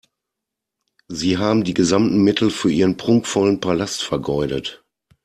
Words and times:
Sie 1.09 1.37
haben 1.37 1.63
die 1.63 1.75
gesamten 1.75 2.23
Mittel 2.23 2.49
für 2.49 2.71
Ihren 2.71 2.97
prunkvollen 2.97 3.59
Palast 3.59 4.01
vergeudet. 4.01 4.83